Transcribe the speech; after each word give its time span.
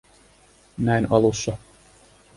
Näin 0.77 1.07
alussa. 1.11 1.57